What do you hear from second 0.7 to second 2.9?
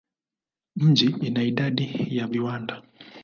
Mji ina idadi ya viwanda.